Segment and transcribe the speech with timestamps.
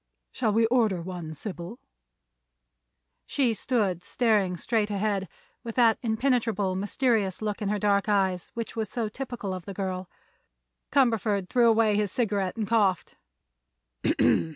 [0.31, 1.77] "Shall we order one, Sybil?"
[3.27, 5.29] She stood staring straight ahead,
[5.63, 9.75] with that impenetrable, mysterious look in her dark eyes which was so typical of the
[9.75, 10.09] girl.
[10.91, 13.15] Cumberford threw away his cigarette and coughed.